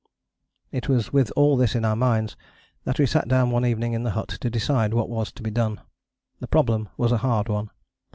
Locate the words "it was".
0.71-1.13